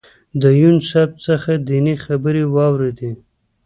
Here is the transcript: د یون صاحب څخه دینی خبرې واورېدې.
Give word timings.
د 0.41 0.43
یون 0.61 0.77
صاحب 0.89 1.11
څخه 1.25 1.51
دینی 1.69 1.95
خبرې 2.05 2.43
واورېدې. 2.55 3.11